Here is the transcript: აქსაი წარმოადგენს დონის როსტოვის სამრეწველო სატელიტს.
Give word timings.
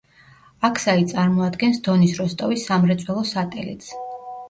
აქსაი 0.69 1.05
წარმოადგენს 1.11 1.79
დონის 1.89 2.17
როსტოვის 2.25 2.67
სამრეწველო 2.73 3.27
სატელიტს. 3.37 3.97